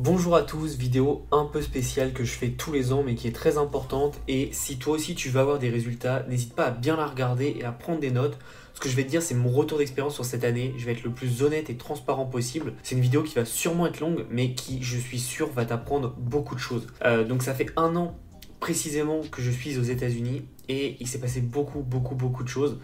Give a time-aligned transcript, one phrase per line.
[0.00, 3.26] Bonjour à tous, vidéo un peu spéciale que je fais tous les ans mais qui
[3.26, 6.70] est très importante et si toi aussi tu veux avoir des résultats, n'hésite pas à
[6.70, 8.38] bien la regarder et à prendre des notes.
[8.74, 10.92] Ce que je vais te dire c'est mon retour d'expérience sur cette année, je vais
[10.92, 12.74] être le plus honnête et transparent possible.
[12.84, 16.14] C'est une vidéo qui va sûrement être longue mais qui je suis sûr va t'apprendre
[16.16, 16.86] beaucoup de choses.
[17.04, 18.16] Euh, donc ça fait un an
[18.60, 22.48] précisément que je suis aux états unis et il s'est passé beaucoup beaucoup beaucoup de
[22.48, 22.78] choses.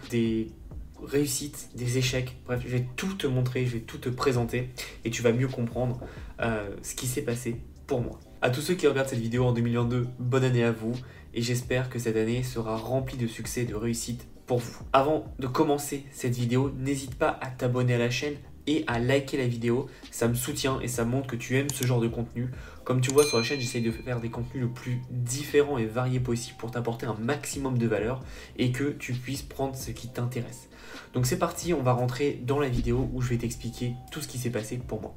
[1.03, 2.37] Réussites, des échecs.
[2.45, 4.69] Bref, je vais tout te montrer, je vais tout te présenter
[5.03, 5.99] et tu vas mieux comprendre
[6.41, 7.57] euh, ce qui s'est passé
[7.87, 8.19] pour moi.
[8.41, 10.93] À tous ceux qui regardent cette vidéo en 2022, bonne année à vous
[11.33, 14.77] et j'espère que cette année sera remplie de succès de réussite pour vous.
[14.93, 18.35] Avant de commencer cette vidéo, n'hésite pas à t'abonner à la chaîne
[18.67, 19.87] et à liker la vidéo.
[20.11, 22.49] Ça me soutient et ça montre que tu aimes ce genre de contenu.
[22.83, 25.85] Comme tu vois sur la chaîne, j'essaye de faire des contenus le plus différents et
[25.85, 28.21] variés possible pour t'apporter un maximum de valeur
[28.57, 30.69] et que tu puisses prendre ce qui t'intéresse.
[31.13, 34.27] Donc c'est parti, on va rentrer dans la vidéo où je vais t'expliquer tout ce
[34.27, 35.15] qui s'est passé pour moi.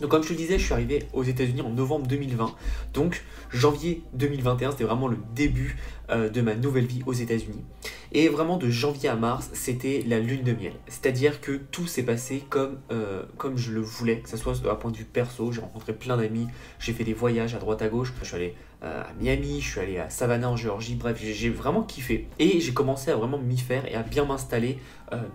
[0.00, 2.54] Donc comme je te le disais, je suis arrivé aux États-Unis en novembre 2020.
[2.94, 5.76] Donc janvier 2021, c'était vraiment le début
[6.10, 7.64] euh, de ma nouvelle vie aux États-Unis.
[8.12, 10.72] Et vraiment de janvier à mars, c'était la lune de miel.
[10.86, 14.74] C'est-à-dire que tout s'est passé comme, euh, comme je le voulais, que ce soit d'un
[14.76, 15.52] point de vue perso.
[15.52, 16.46] J'ai rencontré plein d'amis,
[16.78, 18.12] j'ai fait des voyages à droite à gauche.
[18.22, 20.94] Je suis allé à Miami, je suis allé à Savannah en Géorgie.
[20.94, 22.28] Bref, j'ai vraiment kiffé.
[22.38, 24.78] Et j'ai commencé à vraiment m'y faire et à bien m'installer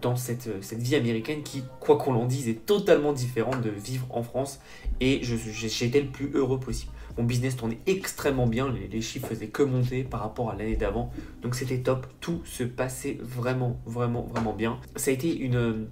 [0.02, 4.08] dans cette, cette vie américaine qui, quoi qu'on l'en dise, est totalement différente de vivre
[4.12, 4.60] en France.
[5.02, 6.92] Et j'ai été le plus heureux possible.
[7.18, 11.12] Mon business tournait extrêmement bien, les, chiffres faisaient que monter par rapport à l'année d'avant.
[11.42, 14.80] Donc c'était top, tout se passait vraiment, vraiment, vraiment bien.
[14.96, 15.88] Ça a été une,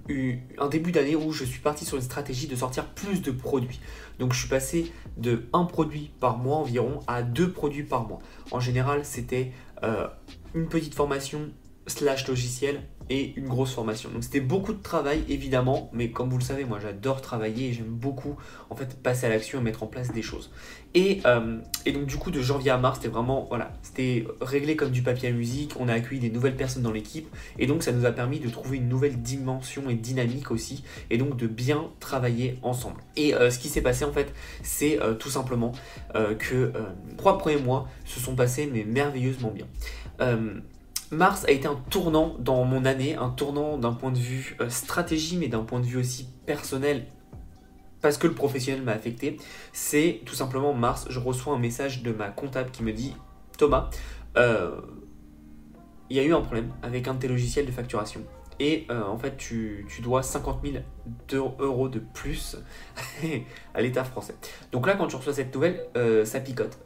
[0.58, 3.80] un début d'année où je suis parti sur une stratégie de sortir plus de produits.
[4.18, 8.20] Donc je suis passé de un produit par mois environ à deux produits par mois.
[8.50, 10.06] En général, c'était euh,
[10.54, 11.50] une petite formation
[11.86, 14.10] slash logiciel et une grosse formation.
[14.10, 17.72] Donc c'était beaucoup de travail évidemment, mais comme vous le savez, moi j'adore travailler et
[17.72, 18.36] j'aime beaucoup
[18.70, 20.50] en fait passer à l'action et mettre en place des choses.
[20.94, 24.76] Et, euh, et, donc du coup de janvier à mars, c'était vraiment voilà, c'était réglé
[24.76, 25.74] comme du papier à musique.
[25.78, 28.48] On a accueilli des nouvelles personnes dans l'équipe et donc ça nous a permis de
[28.48, 33.00] trouver une nouvelle dimension et dynamique aussi et donc de bien travailler ensemble.
[33.16, 35.72] Et euh, ce qui s'est passé en fait, c'est euh, tout simplement
[36.38, 36.72] que
[37.16, 39.66] trois premiers mois se sont passés mais merveilleusement bien.
[41.12, 44.70] Mars a été un tournant dans mon année, un tournant d'un point de vue euh,
[44.70, 47.06] stratégie, mais d'un point de vue aussi personnel,
[48.00, 49.36] parce que le professionnel m'a affecté.
[49.74, 53.14] C'est tout simplement Mars, je reçois un message de ma comptable qui me dit
[53.58, 53.90] Thomas,
[54.38, 54.80] euh,
[56.08, 58.22] il y a eu un problème avec un de tes logiciels de facturation.
[58.60, 60.84] Et euh, en fait, tu, dois 50 000
[61.58, 62.56] euros de plus
[63.74, 64.34] à l'État français.
[64.70, 65.86] Donc là, quand tu reçois cette nouvelle,
[66.24, 66.78] ça picote.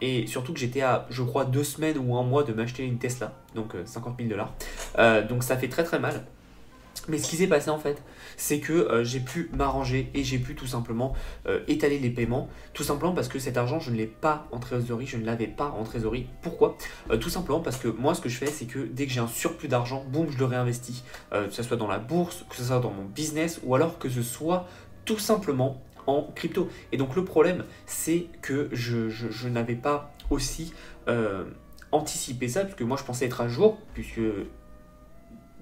[0.00, 2.98] Et surtout que j'étais à, je crois, deux semaines ou un mois de m'acheter une
[2.98, 4.54] Tesla, donc 50 euh, 000 dollars.
[4.98, 6.26] Euh, donc ça fait très très mal.
[7.08, 8.02] Mais ce qui s'est passé en fait,
[8.36, 11.14] c'est que euh, j'ai pu m'arranger et j'ai pu tout simplement
[11.68, 12.48] étaler les paiements.
[12.72, 15.46] Tout simplement parce que cet argent, je ne l'ai pas en trésorerie, je ne l'avais
[15.46, 16.26] pas en trésorerie.
[16.42, 16.76] Pourquoi?
[17.20, 19.28] Tout simplement parce que moi, ce que je fais, c'est que dès que j'ai un
[19.28, 21.04] surplus d'argent, boum, je le réinvestis.
[21.30, 24.08] que ce soit dans la bourse, que ce soit dans mon business ou alors que
[24.08, 24.66] ce soit
[25.04, 26.68] tout simplement en crypto.
[26.92, 30.72] Et donc le problème, c'est que je, n'avais pas aussi
[31.08, 31.44] euh,
[31.92, 34.20] anticipé ça, parce que moi je pensais être à jour, puisque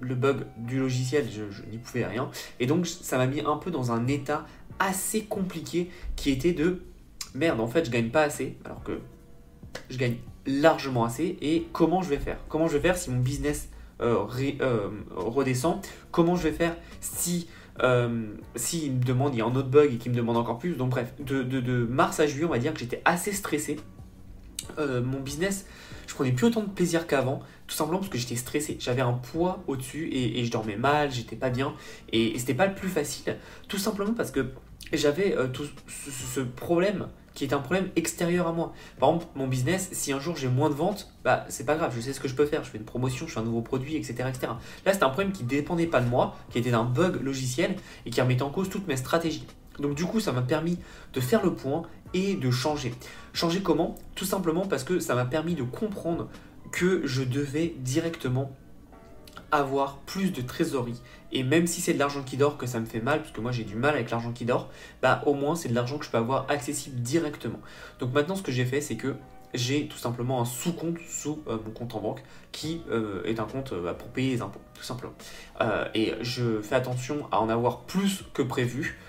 [0.01, 2.29] le bug du logiciel, je, n'y pouvais rien.
[2.59, 4.45] Et donc ça m'a mis un peu dans un état
[4.79, 6.81] assez compliqué qui était de
[7.33, 8.99] merde, en fait je gagne pas assez, alors que
[9.89, 12.37] je gagne largement assez, et comment je vais faire?
[12.49, 13.69] Comment je vais faire si mon business
[14.01, 14.25] euh,
[14.61, 15.81] euh, redescend?
[16.11, 17.47] Comment je vais faire si
[17.81, 20.75] euh, me demande, il y a un autre bug et qu'il me demande encore plus?
[20.75, 23.77] Donc bref, de, mars à juillet, on va dire que j'étais assez stressé.
[24.79, 25.67] Euh, mon business,
[26.07, 28.77] je prenais plus autant de plaisir qu'avant, tout simplement parce que j'étais stressé.
[28.79, 31.73] J'avais un poids au-dessus et, je dormais mal, j'étais pas bien
[32.11, 34.47] et, c'était pas le plus facile, tout simplement parce que
[34.93, 38.73] j'avais euh, tout ce, problème qui est un problème extérieur à moi.
[38.97, 41.91] Par exemple, mon business, si un jour j'ai moins de ventes, bah c'est pas grave,
[41.93, 43.61] je sais ce que je peux faire, je fais une promotion, je fais un nouveau
[43.61, 44.13] produit, etc.
[44.29, 44.53] etc.
[44.85, 47.75] Là, c'était un problème qui dépendait pas de moi, qui était d'un bug logiciel
[48.05, 49.45] et qui remettait en cause toutes mes stratégies.
[49.79, 50.77] Donc du coup, ça m'a permis
[51.13, 51.83] de faire le point
[52.13, 52.93] et de changer.
[53.33, 53.95] Changer comment?
[54.15, 56.29] Tout simplement parce que ça m'a permis de comprendre
[56.71, 58.51] que je devais directement
[59.51, 60.99] avoir plus de trésorerie.
[61.31, 63.41] Et même si c'est de l'argent qui dort, que ça me fait mal, parce que
[63.41, 64.69] moi j'ai du mal avec l'argent qui dort,
[65.01, 67.59] bah au moins c'est de l'argent que je peux avoir accessible directement.
[67.99, 69.15] Donc maintenant ce que j'ai fait, c'est que
[69.53, 73.45] j'ai tout simplement un sous-compte sous euh, mon compte en banque qui euh, est un
[73.45, 75.13] compte euh, pour payer les impôts, tout simplement.
[75.93, 78.99] et je fais attention à en avoir plus que prévu,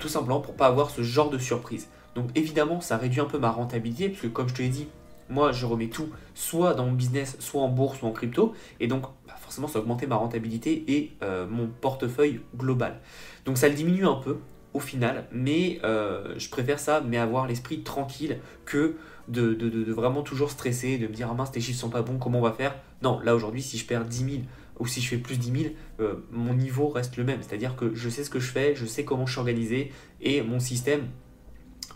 [0.00, 1.88] tout simplement pour pas avoir ce genre de surprise.
[2.14, 4.88] Donc évidemment, ça réduit un peu ma rentabilité, parce que comme je te l'ai dit,
[5.28, 8.86] moi je remets tout soit dans mon business, soit en bourse ou en crypto, et
[8.86, 13.00] donc bah, forcément ça augmentait ma rentabilité et euh, mon portefeuille global.
[13.44, 14.38] Donc ça le diminue un peu
[14.74, 18.96] au final, mais euh, je préfère ça, mais avoir l'esprit tranquille que
[19.28, 22.18] de, de, vraiment toujours stresser, de me dire ah mince tes chiffres sont pas bons,
[22.18, 22.74] comment on va faire?
[23.02, 24.30] Non, là aujourd'hui si je perds 10 000
[24.78, 27.40] ou si je fais plus 10 000, euh, mon niveau reste le même.
[27.42, 30.42] C'est-à-dire que je sais ce que je fais, je sais comment je suis organisé et
[30.42, 31.08] mon système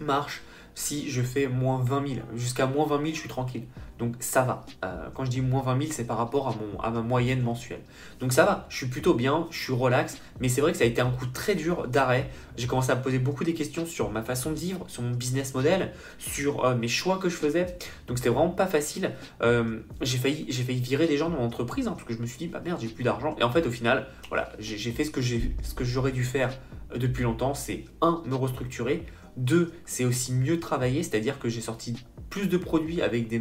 [0.00, 0.42] marche
[0.74, 2.20] si je fais moins 20 000.
[2.34, 3.64] Jusqu'à moins 20 000, je suis tranquille.
[4.02, 4.66] Donc ça va.
[4.84, 7.40] Euh, quand je dis moins 20 000, c'est par rapport à, mon, à ma moyenne
[7.40, 7.82] mensuelle.
[8.18, 10.18] Donc ça va, je suis plutôt bien, je suis relax.
[10.40, 12.28] Mais c'est vrai que ça a été un coup très dur d'arrêt.
[12.56, 15.54] J'ai commencé à poser beaucoup des questions sur ma façon de vivre, sur mon business
[15.54, 17.78] model, sur euh, mes choix que je faisais.
[18.08, 19.12] Donc c'était vraiment pas facile.
[19.40, 22.38] Euh, j'ai failli, failli virer des gens dans l'entreprise hein, parce que je me suis
[22.38, 23.36] dit, bah merde, j'ai plus d'argent.
[23.38, 26.50] Et en fait, au final, voilà, j'ai fait ce que, ce que j'aurais dû faire
[26.96, 27.54] depuis longtemps.
[27.54, 29.06] C'est un, me restructurer
[29.36, 31.96] deux, c'est aussi mieux travailler, c'est-à-dire que j'ai sorti
[32.32, 33.40] plus de produits avec des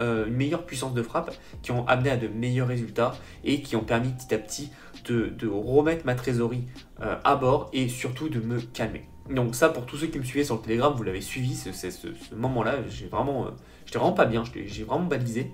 [0.00, 3.14] euh, une meilleure puissance de frappe qui ont amené à de meilleurs résultats
[3.44, 4.70] et qui ont permis petit à petit
[5.06, 6.66] de, remettre ma trésorerie
[7.00, 9.08] euh, à bord et surtout de me calmer.
[9.30, 12.34] Donc ça, pour tous ceux qui me suivaient sur le Telegram, vous l'avez suivi, ce,
[12.34, 15.50] moment-là, euh, j'étais vraiment pas bien, j'ai vraiment balisé.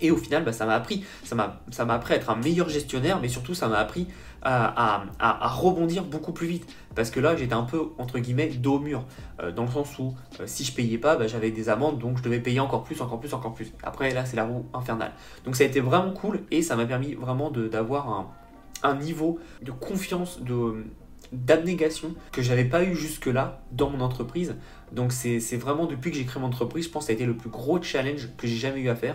[0.00, 3.20] Et au final, bah, ça m'a appris, ça m'a appris à être un meilleur gestionnaire,
[3.20, 4.06] mais surtout ça m'a appris
[4.42, 6.66] à, rebondir beaucoup plus vite.
[6.94, 9.04] Parce que là, j'étais un peu, entre guillemets, dos au mur.
[9.40, 12.18] Euh, dans le sens où, euh, si je payais pas, bah, j'avais des amendes, donc
[12.18, 13.72] je devais payer encore plus, encore plus, encore plus.
[13.82, 15.12] Après, là, c'est la roue infernale.
[15.44, 18.30] Donc ça a été vraiment cool et ça m'a permis vraiment d'avoir
[18.82, 20.84] un, niveau de confiance, de
[21.32, 24.56] d'abnégation que j'avais pas eu jusque là dans mon entreprise
[24.90, 27.24] donc c'est vraiment depuis que j'ai créé mon entreprise je pense que ça a été
[27.24, 29.14] le plus gros challenge que j'ai jamais eu à faire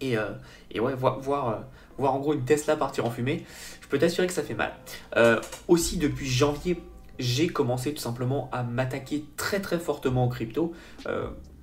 [0.00, 0.32] et, euh,
[0.70, 1.64] et ouais, voir, voir,
[1.98, 3.44] voir, en gros une Tesla partir en fumée,
[3.80, 4.72] je peux t'assurer que ça fait mal.
[5.16, 6.82] Euh, aussi, depuis janvier,
[7.18, 10.74] j'ai commencé tout simplement à m'attaquer très très fortement aux crypto,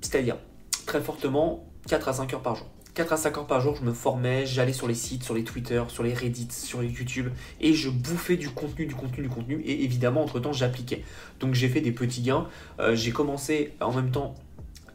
[0.01, 0.37] c'est-à-dire
[0.85, 2.67] très fortement 4 à 5 heures par jour.
[2.95, 5.43] 4 à 5 heures par jour, je me formais, j'allais sur les sites, sur les
[5.43, 9.29] Twitter, sur les Reddit, sur les YouTube, et je bouffais du contenu, du contenu, du
[9.29, 11.03] contenu, et évidemment, entre-temps, j'appliquais.
[11.39, 12.47] Donc j'ai fait des petits gains.
[12.93, 14.35] j'ai commencé en même temps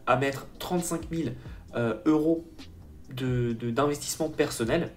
[0.07, 1.31] à mettre 35 000
[2.07, 2.49] euros
[3.11, 4.93] d'investissement de, personnel.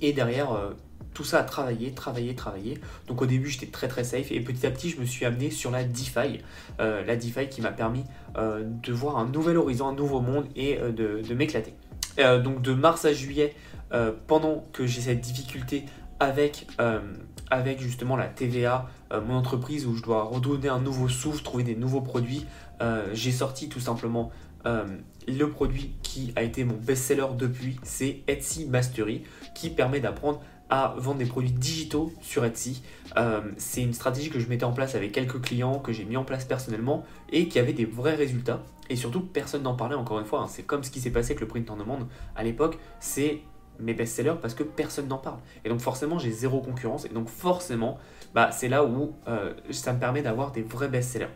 [0.00, 0.70] Et derrière, euh,
[1.14, 2.78] tout ça a travaillé, travaillé, travaillé.
[3.06, 4.30] Donc au début, j'étais très très safe.
[4.30, 6.40] Et petit à petit, je me suis amené sur la DeFi.
[6.80, 8.04] Euh, la DeFi qui m'a permis
[8.36, 11.74] euh, de voir un nouvel horizon, un nouveau monde et de, m'éclater.
[12.18, 13.54] donc de mars à juillet,
[14.26, 15.84] pendant que j'ai cette difficulté
[16.20, 16.66] avec,
[17.50, 21.76] avec justement la TVA, mon entreprise où je dois redonner un nouveau souffle, trouver des
[21.76, 22.44] nouveaux produits,
[23.12, 24.30] j'ai sorti tout simplement
[25.28, 29.22] le produit qui a été mon best-seller depuis, c'est Etsy Mastery,
[29.54, 30.40] qui permet d'apprendre
[30.70, 32.82] à vendre des produits digitaux sur Etsy.
[33.16, 36.16] Euh, c'est une stratégie que je mettais en place avec quelques clients, que j'ai mis
[36.16, 38.62] en place personnellement et qui avait des vrais résultats.
[38.90, 40.40] Et surtout, personne n'en parlait encore une fois.
[40.40, 40.46] Hein.
[40.48, 41.98] C'est comme ce qui s'est passé avec le print on demand
[42.36, 42.78] à l'époque.
[43.00, 43.40] C'est
[43.80, 45.38] mes best-sellers parce que personne n'en parle.
[45.64, 47.04] Et donc forcément, j'ai zéro concurrence.
[47.06, 47.98] Et donc forcément,
[48.34, 51.28] bah, c'est là où euh, ça me permet d'avoir des vrais best-sellers.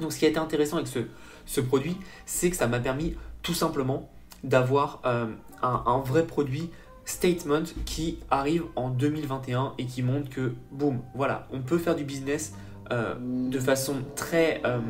[0.00, 1.00] Donc ce qui a été intéressant avec ce,
[1.46, 1.96] ce produit,
[2.26, 4.10] c'est que ça m'a permis tout simplement
[4.44, 5.26] d'avoir euh,
[5.62, 6.70] un, vrai produit
[7.04, 12.04] statement qui arrive en 2021 et qui montre que, boum, voilà, on peut faire du
[12.04, 12.52] business
[12.90, 14.80] euh, de façon très euh,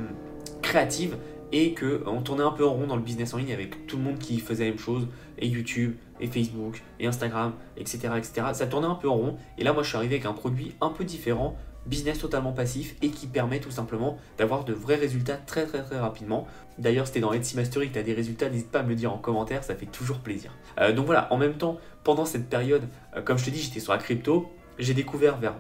[0.62, 1.16] créative
[1.52, 3.96] et que on tournait un peu en rond dans le business en ligne avec tout
[3.96, 5.06] le monde qui faisait la même chose
[5.38, 9.64] et YouTube et Facebook et Instagram etc etc ça tournait un peu en rond et
[9.64, 13.10] là moi je suis arrivé avec un produit un peu différent business totalement passif et
[13.10, 16.46] qui permet tout simplement d'avoir de vrais résultats très très très rapidement.
[16.78, 18.94] D'ailleurs, c'était dans Etsy Mastery que tu as des résultats, n'hésite pas à me le
[18.94, 20.52] dire en commentaire, ça fait toujours plaisir.
[20.78, 22.82] Euh, donc voilà, en même temps, pendant cette période,
[23.16, 25.54] euh, comme je te dis, j'étais sur la crypto, j'ai découvert vers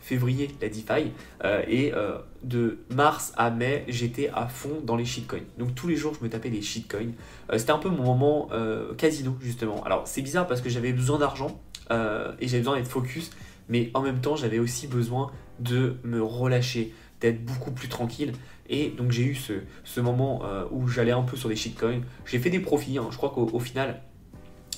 [0.00, 1.12] février la DeFi
[1.44, 1.92] euh, et
[2.42, 6.24] de mars à mai j'étais à fond dans les shitcoins donc tous les jours je
[6.24, 7.12] me tapais des shitcoins
[7.58, 8.48] c'était un peu mon moment
[8.96, 13.30] casino justement alors c'est bizarre parce que j'avais besoin d'argent et j'avais besoin d'être focus
[13.68, 18.32] mais en même temps j'avais aussi besoin de me relâcher, d'être beaucoup plus tranquille.
[18.68, 22.02] Et donc j'ai eu ce, moment euh, où j'allais un peu sur des shitcoins.
[22.26, 23.08] J'ai fait des profits, hein.
[23.10, 24.02] je crois qu'au final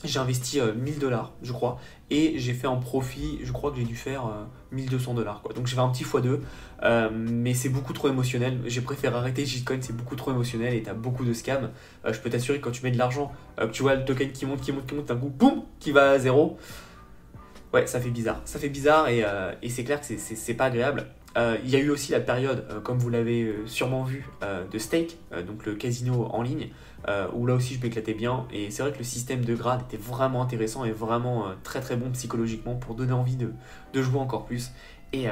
[0.02, 1.78] j'ai investi 1000 euh, dollars, je crois,
[2.08, 4.22] et j'ai fait un profit, je crois que j'ai dû faire
[4.72, 5.42] 1200 euh, dollars.
[5.54, 6.40] Donc j'ai fait un petit x2,
[7.12, 8.60] mais c'est beaucoup trop émotionnel.
[8.64, 11.70] J'ai préféré arrêter Shitcoin, c'est beaucoup trop émotionnel et t'as beaucoup de scams.
[12.06, 14.46] je peux t'assurer que quand tu mets de l'argent, que tu vois le token qui
[14.46, 16.56] monte, qui monte, qui monte, d'un coup, boum, qui va à zéro
[17.72, 18.40] ouais, ça fait bizarre.
[18.44, 21.06] Ça fait bizarre et, euh, c'est clair que c'est pas agréable.
[21.36, 24.26] Euh, il y a eu aussi la période, euh, comme vous l'avez sûrement vu,
[24.70, 26.68] de Stake, donc le casino en ligne,
[27.34, 28.46] où là aussi je m'éclatais bien.
[28.52, 31.96] Et c'est vrai que le système de grade était vraiment intéressant et vraiment très très
[31.96, 33.52] bon psychologiquement pour donner envie de,
[33.94, 34.70] jouer encore plus.
[35.12, 35.26] Et,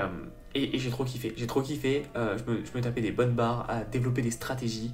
[0.54, 1.32] et, j'ai trop kiffé.
[1.36, 2.04] J'ai trop kiffé.
[2.14, 4.92] Je, me, je, me, tapais des bonnes barres à développer des stratégies.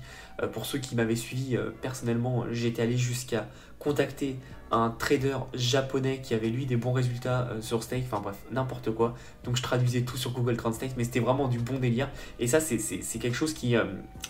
[0.52, 3.48] Pour ceux qui m'avaient suivi personnellement, j'étais allé jusqu'à
[3.84, 4.36] contacter
[4.70, 8.04] un trader japonais qui avait lui des bons résultats sur Stake.
[8.06, 9.14] Enfin bref, n'importe quoi.
[9.44, 12.08] Donc je traduisais tout sur Google Translate, mais c'était vraiment du bon délire.
[12.40, 13.76] Et ça, c'est quelque chose qui.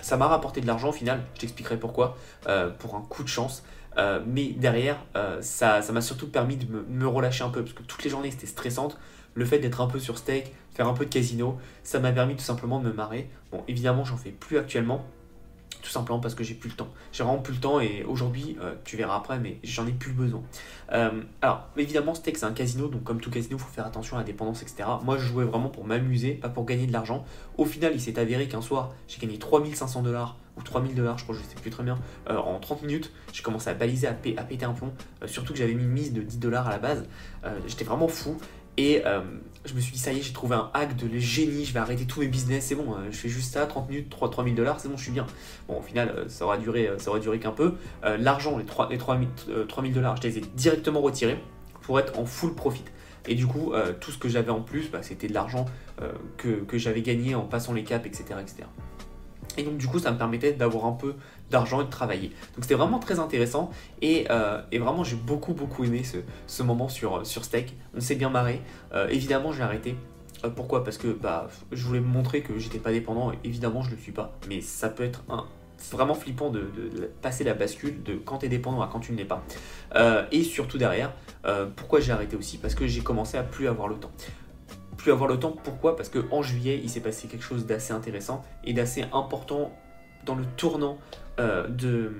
[0.02, 1.22] ça m'a rapporté de l'argent au final.
[1.34, 2.18] Je t'expliquerai pourquoi.
[2.78, 3.62] pour un coup de chance.
[4.26, 4.98] mais derrière,
[5.40, 8.30] ça m'a surtout permis de me, me relâcher un peu parce que toutes les journées
[8.30, 8.98] c'était stressante
[9.34, 12.36] le fait d'être un peu sur steak, faire un peu de casino, ça m'a permis
[12.36, 13.28] tout simplement de me marrer.
[13.52, 15.04] Bon, évidemment, j'en fais plus actuellement,
[15.84, 16.88] tout simplement parce que j'ai plus le temps.
[17.12, 20.12] J'ai vraiment plus le temps et aujourd'hui, euh, tu verras après, mais j'en ai plus
[20.12, 20.42] besoin.
[20.92, 24.16] Euh, alors, évidemment, steak c'est un casino, donc comme tout casino, il faut faire attention
[24.16, 24.88] à la dépendance, etc.
[25.04, 27.26] Moi, je jouais vraiment pour m'amuser, pas pour gagner de l'argent.
[27.58, 31.24] Au final, il s'est avéré qu'un soir, j'ai gagné 3500 dollars ou 3000 dollars, je
[31.24, 31.98] crois, je sais plus très bien,
[32.30, 33.12] euh, en 30 minutes.
[33.34, 34.92] J'ai commencé à baliser, à, péter un plomb,
[35.26, 37.04] surtout que j'avais mis une mise de 10 dollars à la base.
[37.66, 38.38] J'étais vraiment fou
[38.78, 39.02] et
[39.64, 41.80] je me suis dit, ça y est, j'ai trouvé un hack de génie, je vais
[41.80, 44.54] arrêter tous mes business, c'est bon, euh, je fais juste ça, 30 minutes, 3, 3000
[44.54, 45.26] dollars, c'est bon, je suis bien.
[45.68, 47.74] Bon, au final, euh, ça aura duré, aura duré qu'un peu.
[48.18, 51.38] L'argent, les, 3, les 3000 dollars, je les ai directement retirés
[51.80, 52.84] pour être en full profit.
[53.26, 55.64] Et du coup, tout ce que j'avais en plus, bah, c'était de l'argent
[56.36, 58.34] que, j'avais gagné en passant les caps, etc.
[59.56, 61.14] Et donc du coup, ça me permettait d'avoir un peu
[61.50, 62.30] d'argent et de travailler.
[62.54, 63.70] Donc c'était vraiment très intéressant
[64.02, 66.02] et, euh, vraiment j'ai beaucoup beaucoup aimé
[66.46, 67.76] ce, moment sur, sur Steak.
[67.96, 68.60] On s'est bien marré.
[68.92, 69.96] Euh, évidemment, j'ai arrêté.
[70.44, 70.84] Euh, pourquoi?
[70.84, 73.32] Parce que bah, je voulais montrer que j'étais pas dépendant.
[73.44, 74.36] Évidemment, je le suis pas.
[74.48, 75.22] Mais ça peut être
[75.92, 76.62] vraiment flippant de,
[77.20, 79.44] passer la bascule de quand tu es dépendant à quand tu ne l'es pas.
[80.32, 81.12] et surtout derrière,
[81.76, 82.58] pourquoi j'ai arrêté aussi?
[82.58, 84.12] Parce que j'ai commencé à plus avoir le temps
[85.12, 85.54] avoir le temps.
[85.62, 85.96] Pourquoi?
[85.96, 89.72] Parce qu'en juillet, il s'est passé quelque chose d'assez intéressant et d'assez important
[90.24, 90.98] dans le tournant
[91.38, 92.12] euh, de,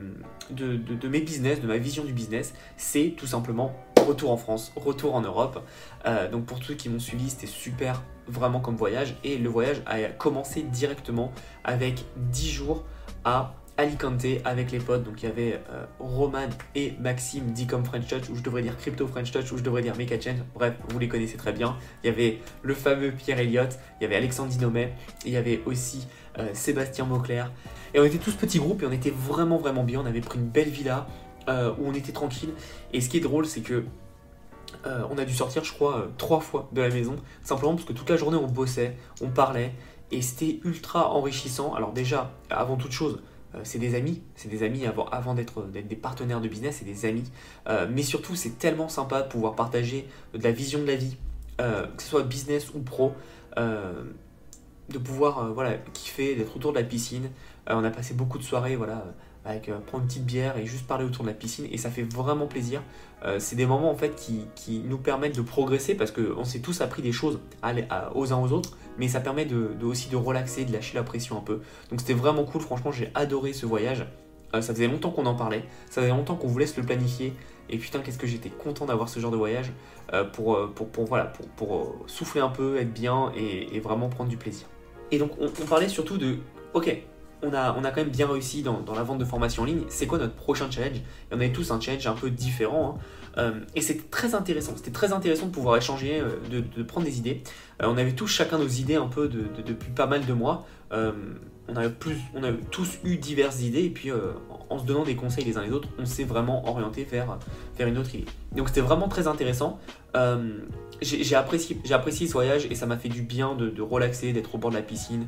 [0.50, 2.54] de, mes business, de ma vision du business.
[2.76, 3.74] C'est tout simplement
[4.06, 5.62] retour en France, retour en Europe.
[6.06, 9.16] Euh, donc pour tous qui m'ont suivi, c'était super vraiment comme voyage.
[9.24, 11.32] Et le voyage a commencé directement
[11.64, 12.84] avec 10 jours
[13.24, 15.02] à Alicante avec les potes.
[15.02, 18.62] Donc il y avait euh, Roman et Maxime, dit comme French Touch, ou je devrais
[18.62, 20.38] dire Crypto French Touch, ou je devrais dire Mecha Change.
[20.54, 21.76] Bref, vous les connaissez très bien.
[22.02, 25.60] Il y avait le fameux Pierre Elliott, il y avait Alexandre Dinomet, il y avait
[25.66, 26.06] aussi
[26.38, 27.50] euh, Sébastien Mauclair.
[27.94, 30.00] Et on était tous petits groupes et on était vraiment vraiment bien.
[30.00, 31.06] On avait pris une belle villa
[31.48, 32.50] euh, où on était tranquille.
[32.92, 33.84] Et ce qui est drôle, c'est que
[34.84, 38.10] on a dû sortir, je crois, trois fois de la maison, simplement parce que toute
[38.10, 39.72] la journée on bossait, on parlait,
[40.10, 41.72] et c'était ultra enrichissant.
[41.74, 43.22] Alors déjà, avant toute chose,
[43.62, 47.06] c'est des amis, c'est des amis avant, avant d'être des partenaires de business, c'est des
[47.06, 47.30] amis.
[47.68, 51.16] Euh, mais surtout, c'est tellement sympa de pouvoir partager de la vision de la vie,
[51.60, 53.12] euh, que ce soit business ou pro,
[53.56, 57.30] de pouvoir voilà, kiffer, d'être autour de la piscine.
[57.68, 59.04] on a passé beaucoup de soirées, voilà
[59.44, 62.02] avec prendre une petite bière et juste parler autour de la piscine et ça fait
[62.02, 62.82] vraiment plaisir.
[63.38, 67.02] c'est des moments en fait qui, nous permettent de progresser parce qu'on s'est tous appris
[67.02, 67.40] des choses
[68.14, 71.36] aux uns aux autres mais ça permet de, aussi de relaxer, de lâcher la pression
[71.36, 71.60] un peu.
[71.90, 74.06] Donc c'était vraiment cool, franchement j'ai adoré ce voyage.
[74.54, 77.32] Euh, ça faisait longtemps qu'on en parlait, ça faisait longtemps qu'on voulait se le planifier.
[77.70, 79.72] Et putain, qu'est-ce que j'étais content d'avoir ce genre de voyage
[80.12, 84.08] euh, pour, euh, pour, pour, voilà, pour, pour, souffler un peu, être bien et, vraiment
[84.08, 84.66] prendre du plaisir.
[85.10, 86.38] Et donc on, parlait surtout de,
[86.74, 86.94] ok,
[87.46, 89.82] on a, quand même bien réussi dans, la vente de formation en ligne.
[89.88, 90.96] C'est quoi notre prochain challenge?
[90.96, 92.96] Et on avait tous un challenge un peu différent.
[92.96, 93.02] Hein.
[93.38, 94.72] Euh, et c'était très intéressant.
[94.76, 97.42] C'était très intéressant de pouvoir échanger, euh, de, prendre des idées.
[97.82, 100.66] Euh, on avait tous chacun nos idées un peu depuis pas mal de mois.
[100.90, 101.88] on a
[102.70, 104.10] tous eu diverses idées et puis
[104.70, 107.38] en se donnant des conseils les uns les autres, on s'est vraiment orienté vers,
[107.76, 108.26] vers une autre idée.
[108.54, 109.80] Donc c'était vraiment très intéressant.
[111.02, 114.70] J'ai apprécié, ce voyage et ça m'a fait du bien de, relaxer, d'être au bord
[114.70, 115.26] de la piscine,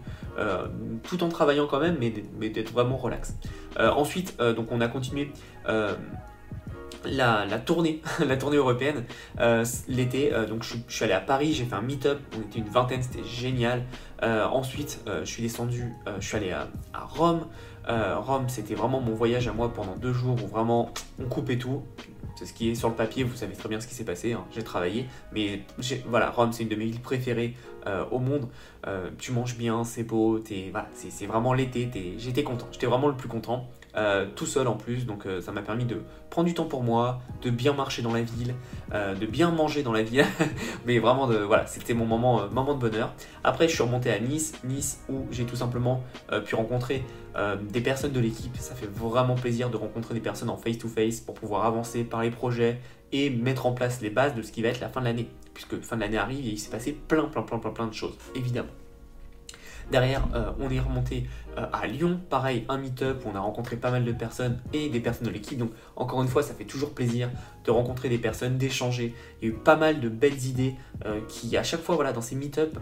[1.02, 3.34] tout en travaillant quand même, mais d'être vraiment relax.
[3.78, 5.30] ensuite, donc on a continué
[7.06, 9.04] la, tournée, la tournée européenne
[9.40, 10.32] euh, l'été.
[10.32, 13.02] Euh, donc je, suis allé à Paris, j'ai fait un meet-up, on était une vingtaine,
[13.02, 13.82] c'était génial.
[14.22, 17.46] Euh, ensuite, je suis descendu, je suis allé à, Rome.
[17.88, 21.82] Rome, c'était vraiment mon voyage à moi pendant deux jours où vraiment on coupait tout.
[22.36, 24.34] C'est ce qui est sur le papier, vous savez très bien ce qui s'est passé,
[24.34, 24.44] hein.
[24.54, 25.06] j'ai travaillé.
[25.32, 25.62] Mais
[26.06, 27.54] voilà, Rome, c'est une de mes villes préférées
[28.10, 28.48] au monde.
[29.18, 31.88] tu manges bien, c'est beau, c'est vraiment l'été,
[32.18, 33.68] j'étais content, j'étais vraiment le plus content.
[33.96, 36.82] Euh, tout seul en plus, donc euh, ça m'a permis de prendre du temps pour
[36.82, 38.54] moi, de bien marcher dans la ville,
[38.92, 40.26] euh, de bien manger dans la ville,
[40.86, 43.14] mais vraiment de, voilà, c'était mon moment, de bonheur.
[43.42, 46.02] Après, je suis remonté à Nice, Nice où j'ai tout simplement
[46.44, 47.04] pu rencontrer
[47.70, 48.56] des personnes de l'équipe.
[48.56, 52.02] Ça fait vraiment plaisir de rencontrer des personnes en face to face pour pouvoir avancer
[52.02, 52.80] par les projets
[53.12, 55.28] et mettre en place les bases de ce qui va être la fin de l'année,
[55.54, 57.94] puisque fin de l'année arrive et il s'est passé plein, plein, plein, plein, plein de
[57.94, 58.72] choses, évidemment.
[59.90, 60.26] Derrière,
[60.58, 64.12] on est remonté à Lyon, pareil, un meet-up où on a rencontré pas mal de
[64.12, 65.58] personnes et des personnes de l'équipe.
[65.58, 67.30] Donc encore une fois, ça fait toujours plaisir
[67.66, 69.14] de rencontrer des personnes, d'échanger.
[69.42, 70.74] Il y a eu pas mal de belles idées
[71.28, 72.78] qui, à chaque fois, voilà, dans ces meet-up,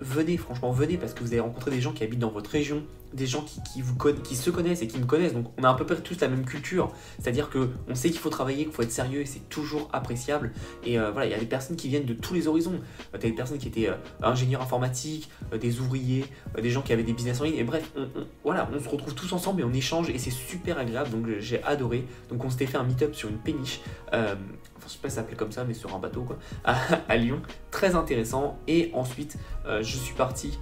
[0.00, 2.82] venez, franchement, venez parce que vous allez rencontrer des gens qui habitent dans votre région,
[3.14, 5.34] des gens qui, vous qui se connaissent et qui me connaissent.
[5.34, 6.92] Donc on a à peu près tous la même culture.
[7.18, 10.52] C'est-à-dire qu'on sait qu'il faut travailler, qu'il faut être sérieux et c'est toujours appréciable.
[10.84, 12.80] Et voilà, il y a des personnes qui viennent de tous les horizons.
[13.14, 13.88] Euh, tu as des personnes qui étaient
[14.22, 16.24] ingénieurs informatiques, des ouvriers,
[16.60, 17.56] des gens qui avaient des business en ligne.
[17.56, 18.08] Et bref, on,
[18.42, 21.10] voilà, on se retrouve tous ensemble et on échange et c'est super agréable.
[21.10, 22.04] Donc j'ai adoré.
[22.30, 23.80] Donc on s'était fait un meet-up sur une péniche.
[24.14, 27.16] Enfin, je sais pas si ça s'appelait comme ça, mais sur un bateau quoi, à,
[27.16, 27.40] Lyon.
[27.70, 28.58] Très intéressant.
[28.68, 30.58] Et ensuite, je suis parti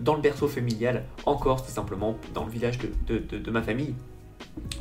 [0.00, 3.94] dans le berceau familial, en Corse, tout simplement, dans le village de, ma famille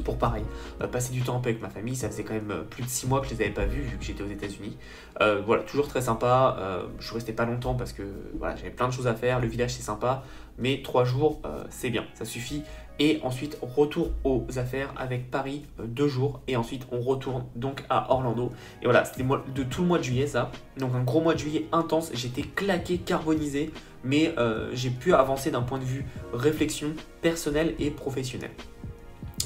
[0.03, 0.43] pour pareil,
[0.81, 3.07] euh, passer du temps avec ma famille, ça faisait quand même euh, plus de 6
[3.07, 4.77] mois que je les avais pas vus vu que j'étais aux États-Unis.
[5.21, 6.57] Euh, voilà, toujours très sympa.
[6.99, 8.03] je suis resté pas longtemps parce que
[8.37, 9.39] voilà, j'avais plein de choses à faire.
[9.39, 10.23] Le village c'est sympa,
[10.57, 12.63] mais 3 jours c'est bien, ça suffit.
[12.99, 16.41] Et ensuite, retour aux affaires avec Paris, 2 jours.
[16.47, 18.51] Et ensuite, on retourne donc à Orlando.
[18.81, 20.51] Et voilà, c'était de tout le mois de juillet ça.
[20.77, 22.11] Donc un gros mois de juillet intense.
[22.13, 23.71] J'étais claqué, carbonisé,
[24.03, 24.35] mais
[24.73, 28.51] j'ai pu avancer d'un point de vue réflexion personnelle et professionnelle.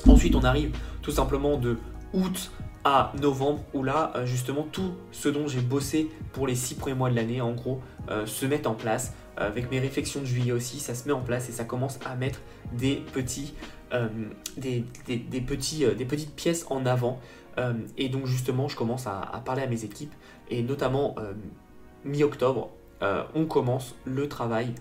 [0.07, 1.77] Ensuite, on arrive tout simplement de
[2.13, 2.51] août
[2.83, 6.95] à novembre où là euh, justement tout ce dont j'ai bossé pour les six premiers
[6.95, 10.51] mois de l'année en gros euh, se met en place avec mes réflexions de juillet
[10.51, 12.39] aussi ça se met en place et ça commence à mettre
[12.71, 13.53] des petits
[13.93, 14.07] euh,
[14.57, 14.85] des
[15.41, 17.19] petites pièces en avant
[17.97, 20.13] et donc justement je commence à, parler à mes équipes
[20.49, 21.15] et notamment
[22.03, 22.71] mi-octobre
[23.01, 24.73] on commence le travail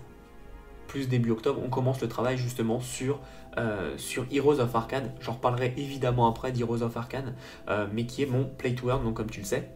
[0.93, 3.19] plus début octobre, on commence le travail justement sur,
[3.57, 5.11] euh, sur Heroes of Arcane.
[5.21, 7.33] J'en reparlerai évidemment après d'Heroes of Arcane,
[7.67, 9.71] euh, mais qui est mon play to earn, donc comme tu le sais.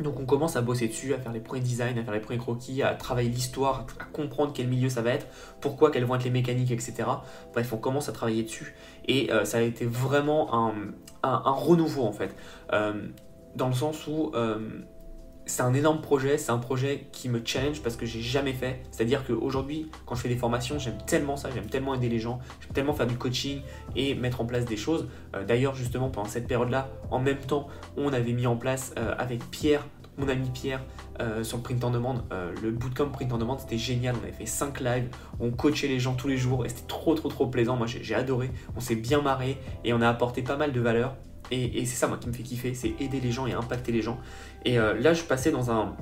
[0.00, 2.38] Donc on commence à bosser dessus, à faire les premiers designs, à faire les premiers
[2.38, 5.26] croquis, à travailler l'histoire, à comprendre quel milieu ça va être,
[5.60, 6.94] pourquoi, quelles vont être les mécaniques, etc.
[7.52, 8.74] Bref, on commence à travailler dessus.
[9.06, 10.74] Et euh, ça a été vraiment un,
[11.22, 12.34] un, renouveau en fait.
[12.70, 14.32] dans le sens où
[15.48, 18.82] c'est un énorme projet, c'est un projet qui me challenge parce que j'ai jamais fait.
[18.90, 22.38] C'est-à-dire qu'aujourd'hui, quand je fais des formations, j'aime tellement ça, j'aime tellement aider les gens,
[22.60, 23.62] j'aime tellement faire du coaching
[23.96, 25.08] et mettre en place des choses.
[25.34, 29.14] Euh, d'ailleurs, justement, pendant cette période-là, en même temps, on avait mis en place euh,
[29.18, 29.86] avec Pierre,
[30.18, 30.82] mon ami Pierre,
[31.20, 32.22] euh, sur le print en demande,
[32.62, 34.16] le bootcamp print en demande, c'était génial.
[34.20, 35.08] On avait fait 5 lives,
[35.40, 37.76] on coachait les gens tous les jours et c'était trop, trop, trop plaisant.
[37.76, 41.16] Moi, j'ai adoré, on s'est bien marré et on a apporté pas mal de valeur.
[41.50, 44.02] Et, c'est ça, moi, qui me fait kiffer, c'est aider les gens et impacter les
[44.02, 44.18] gens.
[44.64, 45.94] Et euh, là, je passais dans un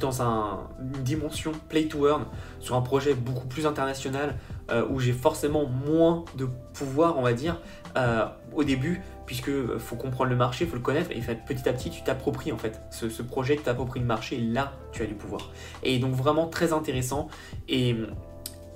[0.00, 2.24] dans un, une dimension play to earn
[2.58, 4.34] sur un projet beaucoup plus international
[4.70, 7.60] euh, où j'ai forcément moins de pouvoir, on va dire,
[7.96, 11.90] euh, au début, puisque faut comprendre le marché, faut le connaître, et petit à petit,
[11.90, 15.06] tu t'appropries en fait ce, ce projet, tu t'appropries le marché, et là, tu as
[15.06, 15.50] du pouvoir.
[15.82, 17.28] Et donc vraiment très intéressant.
[17.68, 17.96] Et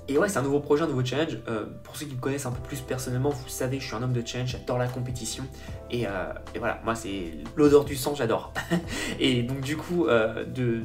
[0.07, 1.37] et ouais, c'est un nouveau projet, un nouveau challenge.
[1.47, 4.01] Euh, pour ceux qui me connaissent un peu plus personnellement, vous savez, je suis un
[4.01, 5.43] homme de challenge, j'adore la compétition.
[5.91, 8.51] Et, euh, voilà, moi, c'est l'odeur du sang, j'adore.
[9.19, 10.81] et donc, du coup, euh, de,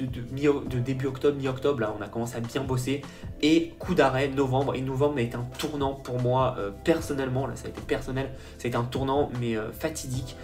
[0.00, 3.02] de, début octobre, mi-octobre, là, on a commencé à bien bosser.
[3.40, 4.74] Et coup d'arrêt, novembre.
[4.74, 7.46] Et novembre a été un tournant pour moi, personnellement.
[7.46, 8.30] Là, ça a été personnel.
[8.58, 10.36] Ça a été un tournant, mais fatidique.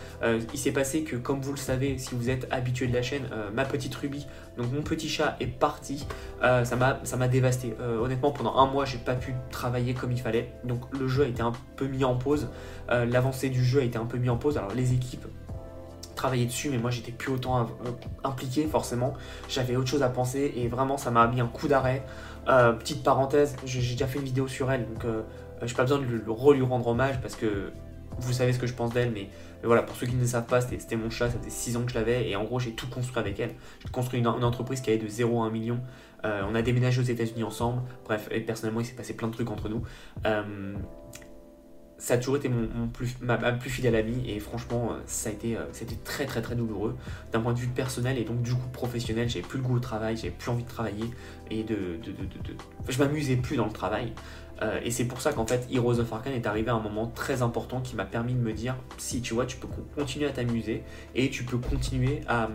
[0.53, 3.29] il s'est passé que, comme vous le savez, si vous êtes habitué de la chaîne,
[3.53, 4.27] ma petite Ruby,
[4.57, 6.07] donc mon petit chat est parti.
[6.41, 7.75] ça m'a dévasté.
[8.01, 10.53] honnêtement, pendant un mois, j'ai pas pu travailler comme il fallait.
[10.65, 12.49] Donc le jeu a été un peu mis en pause.
[12.91, 14.59] Euh, l'avancée du jeu a été un peu mis en pause.
[14.59, 15.27] Alors les équipes
[16.15, 17.91] travaillaient dessus, mais moi j'étais plus autant euh,
[18.23, 19.15] impliqué forcément.
[19.49, 22.05] J'avais autre chose à penser et vraiment ça m'a mis un coup d'arrêt.
[22.49, 25.07] Euh, petite parenthèse, j'ai déjà fait une vidéo sur elle, donc
[25.63, 27.73] j'ai pas besoin de le, lui rendre hommage parce que
[28.19, 29.29] vous savez ce que je pense d'elle, mais,
[29.67, 31.93] voilà, pour ceux qui ne savent pas, c'était mon chat, ça faisait 6 ans que
[31.93, 33.55] je l'avais, et en gros, j'ai tout construit avec elle.
[33.83, 35.81] J'ai construit une, entreprise qui allait de 0 à 1 million.
[36.25, 37.83] Euh, on a déménagé aux États-Unis ensemble.
[38.05, 39.83] Bref, et personnellement, il s'est passé plein de trucs entre nous.
[40.27, 40.75] Euh,
[41.99, 45.33] ça a toujours été mon, plus, ma, plus fidèle amie et franchement euh, ça a
[45.33, 45.57] été
[46.05, 46.97] très très très douloureux
[47.33, 49.81] d'un point de vue personnel et donc du coup professionnel j'avais plus le goût au
[49.81, 51.05] travail j'avais plus envie de travailler
[51.51, 52.57] et de, de, de
[52.89, 54.13] je m'amusais plus dans le travail
[54.63, 57.07] euh, et c'est pour ça qu'en fait Heroes of Arcane est arrivé à un moment
[57.07, 60.31] très important qui m'a permis de me dire si tu vois tu peux continuer à
[60.31, 60.83] t'amuser
[61.15, 62.49] et tu peux continuer à,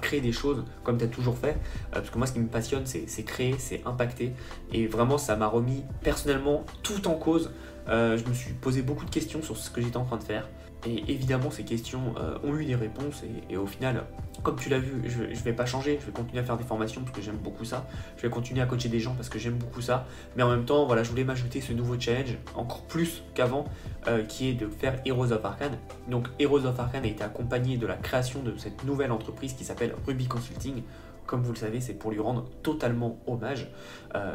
[0.00, 1.50] créer des choses comme tu as toujours fait.
[1.50, 1.54] Euh,
[1.92, 4.32] parce que moi ce qui me passionne c'est créer, c'est impacter.
[4.72, 7.50] Et vraiment ça m'a remis personnellement tout en cause.
[7.88, 10.24] Euh, je me suis posé beaucoup de questions sur ce que j'étais en train de
[10.24, 10.48] faire.
[10.86, 14.04] Et évidemment, ces questions ont eu des réponses et, au final,
[14.46, 16.62] comme tu l'as vu, je ne vais pas changer, je vais continuer à faire des
[16.62, 17.84] formations parce que j'aime beaucoup ça,
[18.16, 20.06] je vais continuer à coacher des gens parce que j'aime beaucoup ça,
[20.36, 23.64] mais en même temps, voilà, je voulais m'ajouter ce nouveau challenge, encore plus qu'avant,
[24.06, 25.76] euh, qui est de faire Heroes of Arcane.
[26.08, 29.64] Donc Heroes of Arcane a été accompagné de la création de cette nouvelle entreprise qui
[29.64, 30.84] s'appelle Ruby Consulting,
[31.26, 33.66] comme vous le savez, c'est pour lui rendre totalement hommage.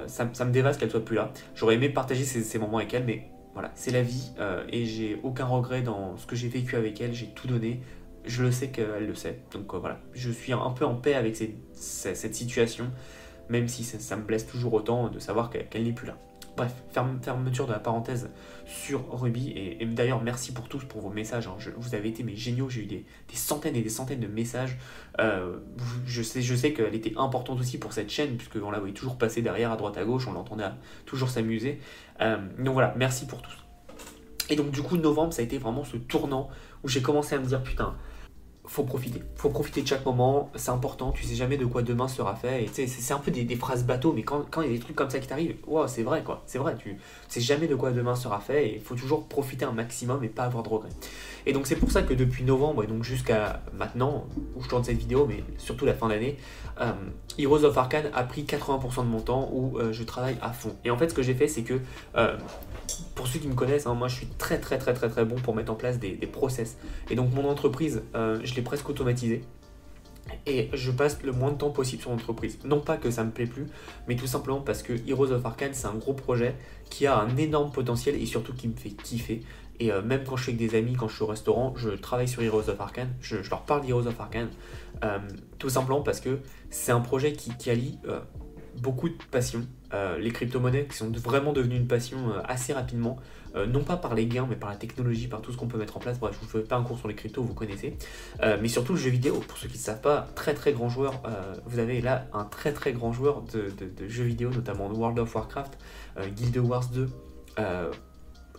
[0.08, 1.32] ça, me dévaste qu'elle soit plus là.
[1.56, 4.34] J'aurais aimé partager ces, moments avec elle, mais voilà, c'est la vie
[4.68, 7.14] et j'ai aucun regret dans ce que j'ai vécu avec elle.
[7.14, 7.80] J'ai tout donné.
[8.26, 9.40] Je le sais qu'elle le sait.
[9.52, 11.36] Donc voilà, je suis un peu en paix avec
[11.74, 12.92] cette situation,
[13.50, 16.18] même si ça, me blesse toujours autant de savoir qu'elle n'est plus là.
[16.58, 18.30] Bref, fermeture de la parenthèse
[18.66, 19.54] sur Ruby.
[19.56, 21.48] Et, d'ailleurs, merci pour tous pour vos messages.
[21.48, 21.56] Hein.
[21.78, 22.70] vous avez été mais géniaux.
[22.70, 24.78] J'ai eu des, centaines et des centaines de messages.
[25.20, 25.60] Euh,
[26.06, 29.18] je sais, je sais qu'elle était importante aussi pour cette chaîne, puisqu'on la voyait toujours
[29.18, 30.28] passer derrière, à droite, à gauche.
[30.28, 30.66] On l'entendait
[31.06, 31.80] toujours s'amuser.
[32.20, 33.58] Euh, donc voilà, merci pour tous.
[34.50, 36.50] Et donc, du coup, novembre, ça a été vraiment ce tournant
[36.84, 37.96] où j'ai commencé à me dire putain,
[38.72, 39.22] faut profiter.
[39.36, 42.64] Faut profiter de chaque moment, c'est important, tu sais jamais de quoi demain sera fait.
[42.64, 45.10] Et c'est un peu des, phrases bateau, mais quand, il y a des trucs comme
[45.10, 48.16] ça qui t'arrivent, wow, c'est vrai quoi, c'est vrai, tu sais jamais de quoi demain
[48.16, 50.90] sera fait et il faut toujours profiter un maximum et pas avoir de regrets.
[51.46, 54.86] Et donc c'est pour ça que depuis novembre et donc jusqu'à maintenant, où je tourne
[54.86, 56.38] cette vidéo, mais surtout la fin d'année,
[56.80, 56.94] euh,
[57.38, 60.74] Heroes of Arcane a pris 80% de mon temps où euh, je travaille à fond.
[60.86, 61.80] Et en fait ce que j'ai fait c'est que
[62.16, 62.38] euh,
[63.16, 65.36] pour ceux qui me connaissent, hein, moi je suis très très très très très bon
[65.36, 66.78] pour mettre en place des, process.
[67.10, 69.44] Et donc mon entreprise, euh, je l'ai presque automatisée.
[70.46, 72.60] Et je passe le moins de temps possible sur l'entreprise.
[72.64, 73.66] Non pas que ça me plaît plus,
[74.08, 76.56] mais tout simplement parce que Heroes of Arcane, c'est un gros projet
[76.90, 79.42] qui a un énorme potentiel et surtout qui me fait kiffer.
[79.80, 81.90] Et euh, même quand je suis avec des amis, quand je suis au restaurant, je
[81.90, 84.50] travaille sur Heroes of Arcane, je, leur parle d'Heroes of Arcane.
[85.04, 85.18] Euh,
[85.58, 87.98] tout simplement parce que c'est un projet qui, allie
[88.78, 89.66] beaucoup de passion.
[89.94, 93.18] Euh, les crypto-monnaies qui sont vraiment devenues une passion euh, assez rapidement,
[93.56, 95.78] euh, non pas par les gains, mais par la technologie, par tout ce qu'on peut
[95.78, 96.20] mettre en place.
[96.20, 97.98] Bref, je vous fais pas un cours sur les cryptos, vous connaissez.
[98.42, 101.22] mais surtout le jeu vidéo, pour ceux qui ne savent pas, très très grand joueur.
[101.66, 103.72] vous avez là un très très grand joueur de,
[104.08, 105.78] jeux vidéo, notamment World of Warcraft,
[106.36, 107.10] Guild Wars 2.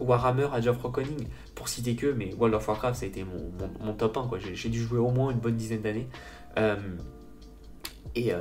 [0.01, 3.93] Warhammer, Age of Reckoning, pour citer que, mais World of Warcraft ça a été mon,
[3.95, 4.39] top 1, quoi.
[4.39, 6.09] J'ai dû jouer au moins une bonne dizaine d'années.
[8.15, 8.33] et,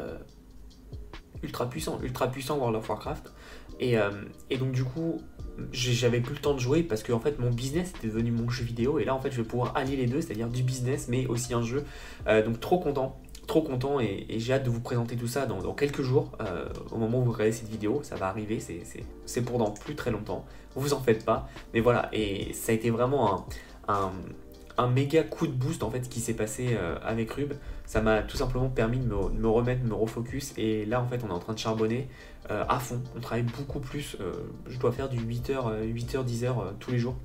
[1.43, 3.30] ultra puissant, ultra puissant World of Warcraft.
[3.81, 4.11] Et, euh,
[4.49, 5.19] et donc du coup,
[5.73, 8.63] j'avais plus le temps de jouer parce que fait mon business était devenu mon jeu
[8.63, 11.25] vidéo et là en fait je vais pouvoir allier les deux, c'est-à-dire du business mais
[11.27, 11.83] aussi un jeu.
[12.27, 15.73] Euh, donc trop content, trop content et, j'ai hâte de vous présenter tout ça dans,
[15.73, 16.31] quelques jours.
[16.41, 18.59] Euh, au moment où vous regardez cette vidéo, ça va arriver,
[19.25, 20.45] c'est pour dans plus très longtemps.
[20.75, 23.47] Vous en faites pas, mais voilà et ça a été vraiment
[23.87, 27.53] un méga coup de boost en fait qui s'est passé avec Rub.
[27.85, 30.53] Ça m'a tout simplement permis de me, remettre, de me refocus.
[30.57, 32.07] Et là en fait on est en train de charbonner
[32.49, 33.01] euh, à fond.
[33.15, 34.17] On travaille beaucoup plus.
[34.19, 34.33] Euh,
[34.67, 37.15] je dois faire du 8h, 8h, 10h tous les jours.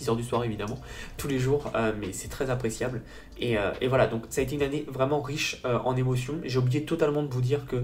[0.00, 0.78] 10h du soir évidemment,
[1.16, 3.00] tous les jours, mais c'est très appréciable.
[3.40, 3.56] Et,
[3.88, 6.38] voilà, donc ça a été une année vraiment riche en émotions.
[6.44, 7.82] J'ai oublié totalement de vous dire que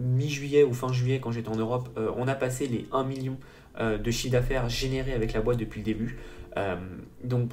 [0.00, 3.36] mi-juillet ou fin juillet, quand j'étais en Europe, on a passé les 1 million
[3.80, 6.18] de chiffre d'affaires générés avec la boîte depuis le début.
[7.22, 7.50] donc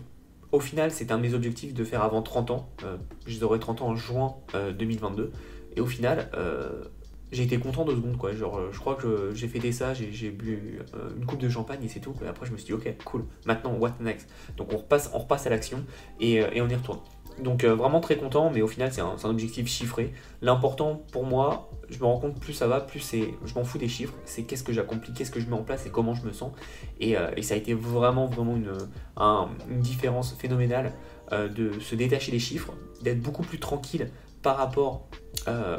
[0.51, 2.69] au final, c'est un de mes objectifs de faire avant 30 ans.
[2.83, 2.97] Euh,
[3.27, 5.23] J'aurai 30 ans en juin 2022.
[5.23, 5.27] Euh,
[5.75, 6.85] et au final, euh,
[7.31, 8.17] j'ai été content deux secondes.
[8.17, 8.33] Quoi.
[8.33, 10.79] Genre, je crois que j'ai fêté ça, j'ai bu
[11.17, 12.13] une coupe de champagne et c'est tout.
[12.23, 13.25] Et après, je me suis dit, ok, cool.
[13.45, 14.29] Maintenant, what next?
[14.57, 15.85] Donc, on repasse, on repasse à l'action
[16.19, 16.99] et, et on y retourne.
[17.43, 20.13] Donc euh, vraiment très content, mais au final c'est un, objectif chiffré.
[20.41, 23.77] L'important pour moi, je me rends compte plus ça va, plus c'est, je m'en fous
[23.77, 26.25] des chiffres, c'est qu'est-ce que j'accomplis, qu'est-ce que je mets en place et comment je
[26.25, 26.51] me sens.
[26.99, 30.93] Et, euh, ça a été vraiment vraiment une, différence phénoménale
[31.31, 34.09] euh, de se détacher des chiffres, d'être beaucoup plus tranquille
[34.41, 35.07] par rapport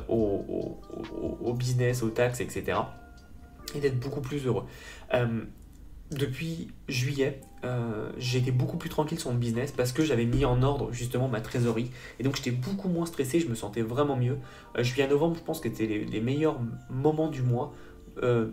[0.09, 0.79] au,
[1.43, 2.79] au, business, aux taxes, etc.
[3.75, 4.65] Et d'être beaucoup plus heureux
[6.11, 10.63] depuis juillet, euh, j'étais beaucoup plus tranquille sur mon business parce que j'avais mis en
[10.63, 11.91] ordre justement ma trésorerie.
[12.19, 14.39] Et donc j'étais beaucoup moins stressé, je me sentais vraiment mieux.
[14.77, 16.59] Euh, juillet à novembre, je pense que c'était les, meilleurs
[16.91, 17.73] moments du mois.
[18.23, 18.49] Euh,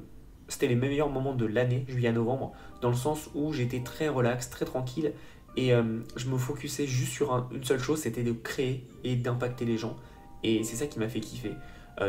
[0.48, 4.08] c'était les meilleurs moments de l'année, juillet à novembre, dans le sens où j'étais très
[4.08, 5.14] relax, très tranquille.
[5.58, 5.72] Et
[6.16, 9.96] je me focusais juste sur une seule chose, c'était de créer et d'impacter les gens.
[10.44, 11.54] Et c'est ça qui m'a fait kiffer.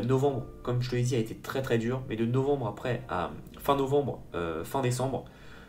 [0.05, 3.03] novembre, comme je te l'ai dit, a été très très dur, mais de novembre après
[3.09, 4.21] à fin novembre,
[4.65, 5.25] fin décembre,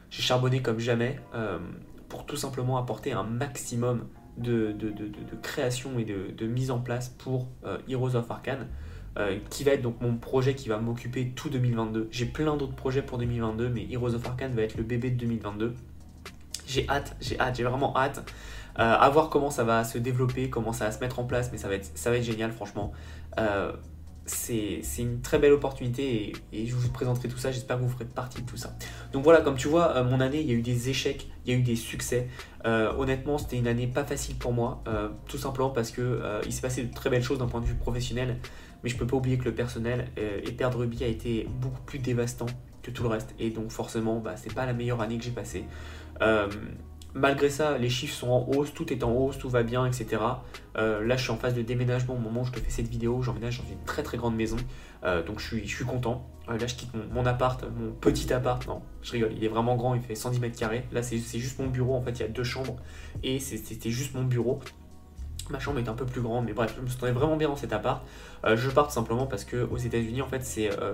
[0.10, 1.60] j'ai charbonné comme jamais euh,
[2.08, 4.76] pour tout simplement apporter un maximum de,
[5.44, 8.68] création et de, mise en place pour euh, Heroes of Arcane.
[9.18, 12.10] Euh, qui va être donc mon projet qui va m'occuper tout 2022.
[12.12, 15.18] J'ai plein d'autres projets pour 2022, mais Heroes of Arcane va être le bébé de
[15.18, 15.74] 2022.
[16.69, 18.23] J'ai hâte, j'ai hâte, j'ai vraiment hâte.
[18.75, 21.58] à voir comment ça va se développer, comment ça va se mettre en place, mais
[21.58, 22.93] ça va être, ça va être génial, franchement
[24.29, 27.51] c'est une très belle opportunité et, je vous présenterai tout ça.
[27.51, 28.75] J'espère que vous ferez partie de tout ça.
[29.12, 31.53] Donc voilà, comme tu vois, euh, mon année, il y a eu des échecs, il
[31.53, 32.27] y a eu des succès.
[32.65, 36.53] Euh, honnêtement, c'était une année pas facile pour moi, euh, tout simplement parce que il
[36.53, 38.38] s'est passé de très belles choses d'un point de vue professionnel,
[38.84, 41.99] mais je peux pas oublier que le personnel et perdre Ruby a été beaucoup plus
[41.99, 42.47] dévastant
[42.82, 43.34] que tout le reste.
[43.39, 45.65] Et donc forcément, bah, c'est pas la meilleure année que j'ai passée.
[47.13, 50.21] Malgré ça, les chiffres sont en hausse, tout est en hausse, tout va bien, etc.
[50.77, 52.88] Euh, là, je suis en phase de déménagement au moment où je te fais cette
[52.88, 53.21] vidéo.
[53.21, 54.58] J'emménage dans une très très grande maison,
[55.03, 56.25] euh, donc je suis, content.
[56.47, 58.65] là, je quitte mon, appart, mon petit appart.
[58.67, 60.86] Non, je rigole, il est vraiment grand, il fait 110 mètres carrés.
[60.91, 61.95] Là, c'est juste mon bureau.
[61.95, 62.77] En fait, il y a deux chambres
[63.23, 64.60] et c'était juste mon bureau.
[65.49, 67.55] Ma chambre est un peu plus grande, mais bref, je me sentais vraiment bien dans
[67.55, 68.05] cet appart.
[68.45, 70.93] Euh, je pars simplement parce que aux États-Unis, en fait, c'est euh,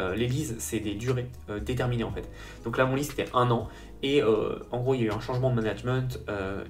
[0.00, 1.28] euh, les leases, c'est des durées
[1.60, 2.28] déterminées en fait.
[2.64, 3.68] Donc là, mon lease c'était un an
[4.04, 6.20] et en gros, il y a eu un changement de management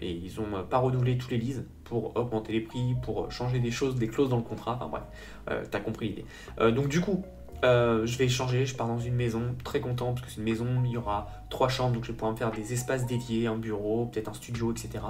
[0.00, 3.70] et ils ont pas renouvelé tous les leases pour augmenter les prix, pour changer des
[3.70, 4.78] choses, des clauses dans le contrat.
[4.80, 6.72] Enfin bref, t'as compris l'idée.
[6.72, 7.24] donc du coup,
[7.64, 10.44] euh, je vais changer, je pars dans une maison, très content parce que c'est une
[10.44, 13.46] maison, il y aura trois chambres, donc je vais pouvoir me faire des espaces dédiés,
[13.46, 15.04] un bureau, peut-être un studio, etc.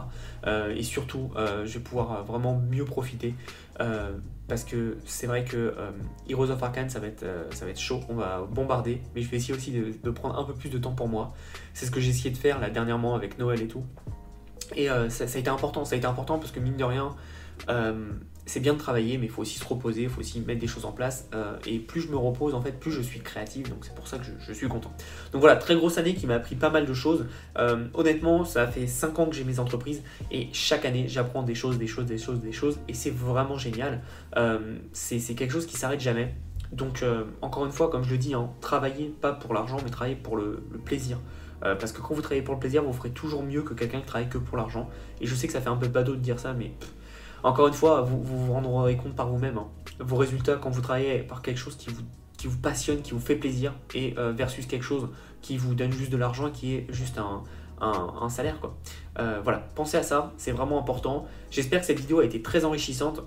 [0.47, 3.35] Euh, et surtout, euh, je vais pouvoir vraiment mieux profiter
[4.49, 5.75] parce que c'est vrai que
[6.29, 9.31] Heroes of Arcane, ça va, être, ça va être chaud, on va bombarder, mais je
[9.31, 11.33] vais essayer aussi de, prendre un peu plus de temps pour moi.
[11.73, 13.85] C'est ce que j'ai essayé de faire là dernièrement avec Noël et tout.
[14.77, 17.15] Et ça, ça, a été important, ça a été important parce que mine de rien,
[18.47, 20.67] c'est bien de travailler, mais il faut aussi se reposer, il faut aussi mettre des
[20.67, 21.29] choses en place.
[21.35, 23.71] Euh, et plus je me repose, en fait, plus je suis créatif.
[23.71, 24.93] Donc c'est pour ça que je, suis content.
[25.33, 27.27] Donc voilà, très grosse année qui m'a appris pas mal de choses.
[27.59, 31.55] Euh, honnêtement, ça fait 5 ans que j'ai mes entreprises et chaque année, j'apprends des
[31.55, 32.79] choses, des choses, des choses, des choses.
[32.89, 34.03] Et c'est vraiment génial.
[34.37, 36.35] Euh, c'est quelque chose qui s'arrête jamais.
[36.73, 37.05] Donc
[37.41, 40.37] encore une fois, comme je le dis, hein, travaillez pas pour l'argent, mais travaillez pour
[40.37, 41.19] le, plaisir.
[41.61, 44.07] parce que quand vous travaillez pour le plaisir, vous ferez toujours mieux que quelqu'un qui
[44.07, 44.91] travaille que pour l'argent.
[45.21, 46.73] Et je sais que ça fait un peu badaud de dire ça, mais
[47.45, 49.59] encore une fois, vous vous, rendrez compte par vous-même.
[49.59, 49.69] Hein.
[50.01, 51.91] Vos résultats quand vous travaillez par quelque chose qui
[52.49, 55.09] vous, passionne, qui vous fait plaisir, et euh, versus quelque chose
[55.43, 57.43] qui vous donne juste de l'argent, qui est juste un,
[58.31, 58.57] salaire.
[59.19, 61.27] Euh, voilà, pensez à ça, c'est vraiment important.
[61.51, 63.21] J'espère que cette vidéo a été très enrichissante,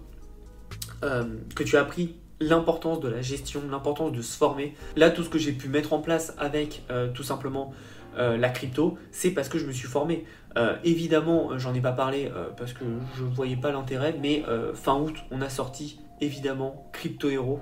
[1.03, 1.23] euh,
[1.55, 4.73] que tu as appris l'importance de la gestion, l'importance de se former.
[4.95, 7.73] Là, tout ce que j'ai pu mettre en place avec tout simplement
[8.15, 10.25] la crypto, c'est parce que je me suis formé.
[10.57, 12.83] Euh, évidemment, j'en ai pas parlé euh, parce que
[13.15, 17.59] je voyais pas l'intérêt, mais euh, fin août, on a sorti évidemment Crypto Hero,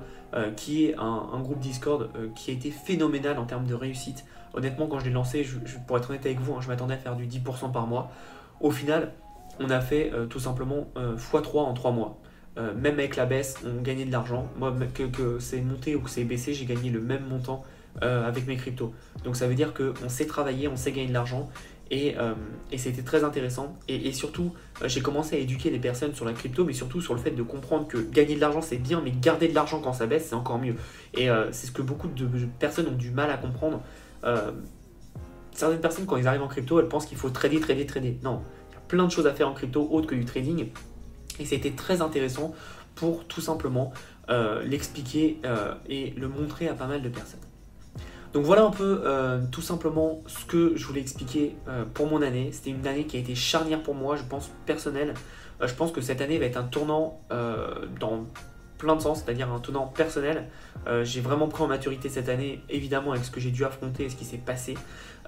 [0.58, 4.26] qui est un, groupe Discord qui a été phénoménal en termes de réussite.
[4.54, 5.48] Honnêtement, quand je l'ai lancé,
[5.88, 8.12] pour être honnête avec vous, hein, je m'attendais à faire du 10% par mois.
[8.60, 9.14] Au final,
[9.62, 12.18] on a fait tout simplement x3 en 3 mois.
[12.58, 14.50] même avec la baisse, on gagnait de l'argent.
[14.58, 17.64] Moi, que c'est monté ou que c'est baissé, j'ai gagné le même montant
[18.02, 18.94] avec mes cryptos.
[19.24, 21.50] Donc ça veut dire qu'on sait travailler, on sait gagner de l'argent
[21.92, 22.34] euh,
[22.72, 23.78] et, c'était très intéressant.
[23.88, 27.14] Et, surtout, euh, j'ai commencé à éduquer les personnes sur la crypto, mais surtout sur
[27.14, 29.94] le fait de comprendre que gagner de l'argent c'est bien, mais garder de l'argent quand
[29.94, 30.76] ça baisse c'est encore mieux.
[31.14, 32.28] Et euh, c'est ce que beaucoup de
[32.60, 33.82] personnes ont du mal à comprendre.
[35.52, 38.18] certaines personnes, quand ils arrivent en crypto, elles pensent qu'il faut trader, trader, trader.
[38.24, 40.68] Non, il y a plein de choses à faire en crypto autre que du trading.
[41.40, 42.54] Et c'était très intéressant
[42.96, 43.94] pour tout simplement
[44.64, 45.40] l'expliquer
[45.88, 47.42] et le montrer à pas mal de personnes.
[48.36, 52.22] Donc voilà un peu euh, tout simplement ce que je voulais expliquer euh, pour mon
[52.22, 52.50] année.
[52.52, 55.14] C'était une année qui a été charnière pour moi, je pense personnelle.
[55.62, 57.22] Euh, je pense que cette année va être un tournant
[57.98, 58.26] dans
[58.78, 60.50] plein de sens, c'est-à-dire un tournant personnel.
[61.04, 64.10] j'ai vraiment pris en maturité cette année, évidemment avec ce que j'ai dû affronter et
[64.10, 64.74] ce qui s'est passé.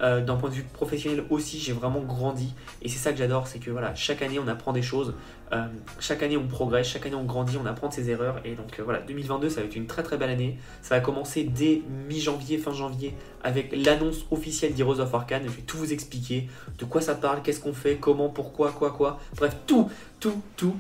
[0.01, 2.53] Euh, d'un point de vue professionnel aussi, j'ai vraiment grandi.
[2.81, 5.15] Et c'est ça que j'adore, c'est que voilà, chaque année on apprend des choses,
[5.53, 5.65] euh,
[5.99, 8.39] chaque année on progresse, chaque année on grandit, on apprend ses erreurs.
[8.45, 10.57] Et donc euh, voilà, 2022 ça va être une très très belle année.
[10.81, 15.43] Ça va commencer dès mi-janvier, fin janvier, avec l'annonce officielle d'Heroes of Arcane.
[15.45, 18.91] Je vais tout vous expliquer, de quoi ça parle, qu'est-ce qu'on fait, comment, pourquoi, quoi,
[18.91, 19.19] quoi.
[19.35, 20.75] Bref, tout, tout, tout.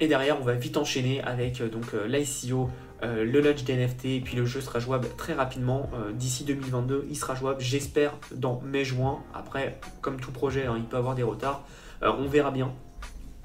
[0.00, 2.70] et derrière, on va vite enchaîner avec donc l'ICO,
[3.02, 5.90] euh, le launch des NFT et puis le jeu sera jouable très rapidement.
[5.94, 9.22] Euh, d'ici 2022, il sera jouable, j'espère, dans mai-juin.
[9.34, 11.64] Après, comme tout projet, hein, il peut avoir des retards.
[12.02, 12.72] Euh, on verra bien.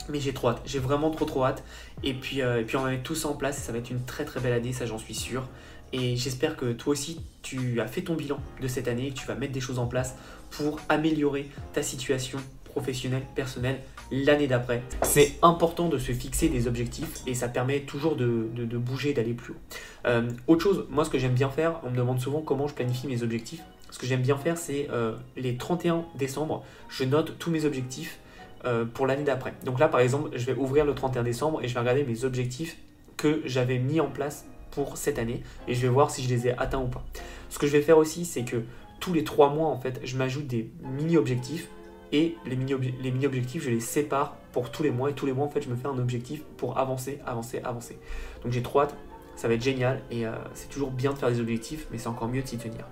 [0.10, 1.64] Mais j'ai trop hâte, j'ai vraiment trop trop hâte.
[2.04, 4.24] Et puis, puis on va mettre tout ça en place ça va être une très
[4.24, 5.50] très belle année, ça j'en suis sûr.
[5.92, 9.36] Et j'espère que toi aussi tu as fait ton bilan de cette année tu vas
[9.36, 10.16] mettre des choses en place
[10.52, 14.82] pour améliorer ta situation professionnelle, personnelle l'année d'après.
[15.04, 19.54] C'est important de se fixer des objectifs et ça permet toujours de, bouger, d'aller plus
[19.54, 19.58] haut.
[20.06, 22.74] Euh, autre chose, moi ce que j'aime bien faire, on me demande souvent comment je
[22.74, 23.62] planifie mes objectifs.
[23.90, 28.20] Ce que j'aime bien faire, c'est euh, les 31 décembre, je note tous mes objectifs
[28.66, 29.54] euh, pour l'année d'après.
[29.64, 32.26] Donc là, par exemple, je vais ouvrir le 31 décembre et je vais regarder mes
[32.26, 32.78] objectifs
[33.16, 36.48] que j'avais mis en place pour cette année et je vais voir si je les
[36.48, 37.04] ai atteints ou pas.
[37.50, 38.64] Ce que je vais faire aussi, c'est que
[39.00, 41.70] tous les 3 mois, en fait, je m'ajoute des mini-objectifs
[42.12, 45.10] et les mini-objectifs, je les sépare pour tous les mois.
[45.10, 48.00] Et tous les mois, en fait, je me fais un objectif pour avancer, avancer, avancer.
[48.44, 48.96] Donc j'ai trop hâte,
[49.36, 50.02] ça va être génial.
[50.12, 52.58] Et euh, c'est toujours bien de faire des objectifs, mais c'est encore mieux de s'y
[52.58, 52.86] tenir.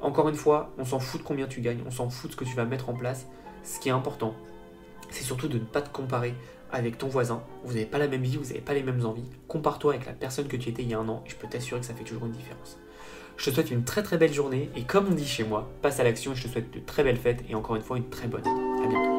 [0.00, 2.38] Encore une fois, on s'en fout de combien tu gagnes, on s'en fout de ce
[2.38, 3.26] que tu vas mettre en place.
[3.64, 4.34] Ce qui est important,
[5.10, 6.34] c'est surtout de ne pas te comparer
[6.70, 7.42] avec ton voisin.
[7.64, 9.28] Vous n'avez pas la même vie, vous n'avez pas les mêmes envies.
[9.48, 11.48] Compare-toi avec la personne que tu étais il y a un an, et je peux
[11.48, 12.78] t'assurer que ça fait toujours une différence.
[13.38, 16.00] Je te souhaite une très très belle journée et comme on dit chez moi, passe
[16.00, 18.08] à l'action et je te souhaite de très belles fêtes et encore une fois une
[18.08, 18.84] très bonne année.
[18.84, 19.17] À bientôt.